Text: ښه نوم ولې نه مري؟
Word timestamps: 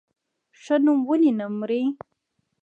ښه 0.61 0.75
نوم 0.85 0.99
ولې 1.09 1.31
نه 1.39 1.45
مري؟ 1.59 1.83